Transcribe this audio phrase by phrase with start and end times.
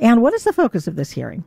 [0.00, 1.44] And what is the focus of this hearing?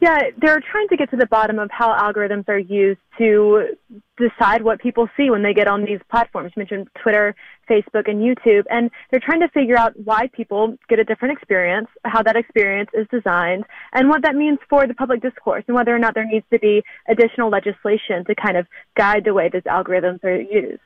[0.00, 3.76] Yeah, they're trying to get to the bottom of how algorithms are used to
[4.16, 6.52] decide what people see when they get on these platforms.
[6.56, 7.34] You mentioned Twitter,
[7.68, 8.64] Facebook, and YouTube.
[8.70, 12.90] And they're trying to figure out why people get a different experience, how that experience
[12.94, 16.26] is designed, and what that means for the public discourse, and whether or not there
[16.26, 20.80] needs to be additional legislation to kind of guide the way these algorithms are used.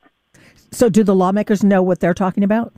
[0.70, 2.72] So, do the lawmakers know what they're talking about?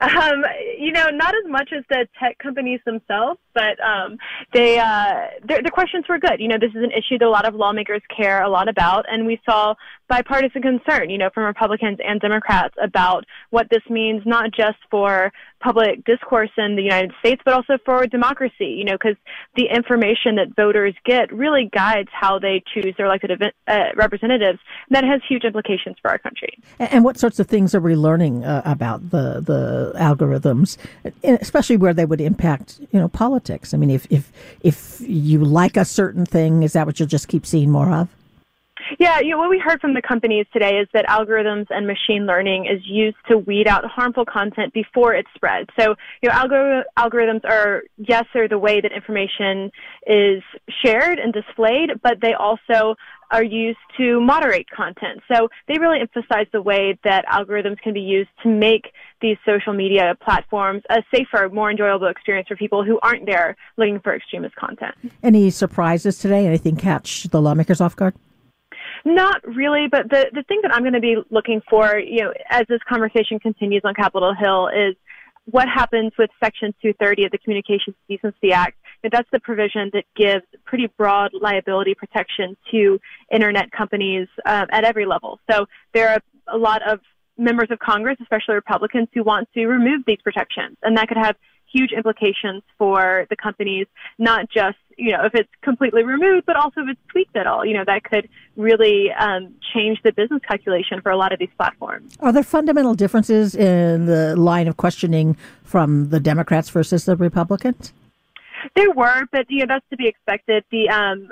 [0.00, 0.44] Um,
[0.78, 4.16] you know, not as much as the tech companies themselves, but um,
[4.52, 6.38] they uh, their, their questions were good.
[6.38, 9.06] You know, this is an issue that a lot of lawmakers care a lot about,
[9.10, 9.74] and we saw
[10.08, 15.32] bipartisan concern, you know, from Republicans and Democrats about what this means not just for
[15.60, 18.66] public discourse in the United States, but also for democracy.
[18.66, 19.16] You know, because
[19.56, 24.58] the information that voters get really guides how they choose their elected event, uh, representatives.
[24.88, 26.58] And that has huge implications for our country.
[26.78, 30.76] And, and what sorts of things are we learning uh, about the the algorithms,
[31.22, 33.74] especially where they would impact you know politics?
[33.74, 37.28] I mean, if if if you like a certain thing, is that what you'll just
[37.28, 38.08] keep seeing more of?
[38.98, 42.26] Yeah, you know, what we heard from the companies today is that algorithms and machine
[42.26, 45.70] learning is used to weed out harmful content before it spreads.
[45.78, 49.70] So, you know, algor- algorithms are, yes, they're the way that information
[50.04, 50.42] is
[50.84, 52.96] shared and displayed, but they also
[53.30, 55.20] are used to moderate content.
[55.32, 59.74] So they really emphasize the way that algorithms can be used to make these social
[59.74, 64.56] media platforms a safer, more enjoyable experience for people who aren't there looking for extremist
[64.56, 64.94] content.
[65.22, 66.46] Any surprises today?
[66.46, 68.14] Anything catch the lawmakers off guard?
[69.04, 72.32] Not really, but the the thing that I'm going to be looking for, you know,
[72.50, 74.96] as this conversation continues on Capitol Hill is
[75.50, 78.76] what happens with Section 230 of the Communications Decency Act.
[79.02, 82.98] And that's the provision that gives pretty broad liability protection to
[83.32, 85.40] internet companies uh, at every level.
[85.50, 87.00] So there are a lot of
[87.38, 91.36] members of Congress, especially Republicans, who want to remove these protections, and that could have
[91.72, 93.86] huge implications for the companies,
[94.18, 97.64] not just, you know, if it's completely removed, but also if it's tweaked at all.
[97.64, 101.50] You know, that could really um, change the business calculation for a lot of these
[101.56, 102.16] platforms.
[102.20, 107.92] Are there fundamental differences in the line of questioning from the Democrats versus the Republicans?
[108.74, 110.64] There were, but you know that's to be expected.
[110.70, 111.28] The um,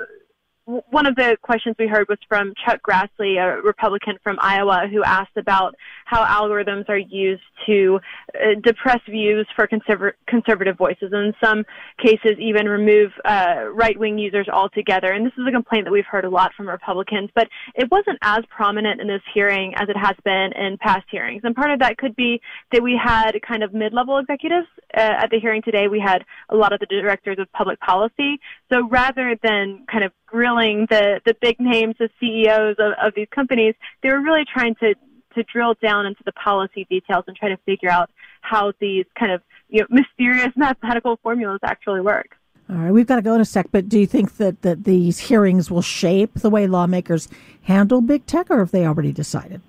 [0.67, 5.01] one of the questions we heard was from Chuck Grassley, a Republican from Iowa, who
[5.01, 7.99] asked about how algorithms are used to
[8.35, 11.63] uh, depress views for conserv- conservative voices, and in some
[12.03, 15.13] cases even remove uh, right-wing users altogether.
[15.13, 18.19] And this is a complaint that we've heard a lot from Republicans, but it wasn't
[18.21, 21.41] as prominent in this hearing as it has been in past hearings.
[21.45, 22.41] And part of that could be
[22.73, 24.67] that we had kind of mid-level executives
[24.97, 25.87] uh, at the hearing today.
[25.87, 28.39] We had a lot of the directors of public policy.
[28.69, 33.27] So rather than kind of grilling the, the big names, the CEOs of, of these
[33.33, 34.93] companies, they were really trying to,
[35.35, 38.09] to drill down into the policy details and try to figure out
[38.41, 42.35] how these kind of you know, mysterious mathematical formulas actually work.
[42.69, 44.83] All right, we've got to go in a sec, but do you think that, that
[44.83, 47.29] these hearings will shape the way lawmakers
[47.63, 49.61] handle big tech, or have they already decided?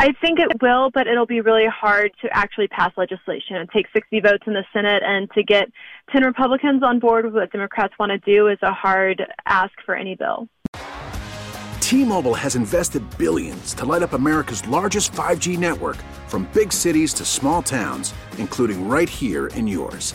[0.00, 3.56] I think it will, but it'll be really hard to actually pass legislation.
[3.56, 5.72] It takes 60 votes in the Senate, and to get
[6.12, 9.96] 10 Republicans on board with what Democrats want to do is a hard ask for
[9.96, 10.48] any bill.
[11.80, 15.96] T-Mobile has invested billions to light up America's largest 5G network
[16.28, 20.14] from big cities to small towns, including right here in yours.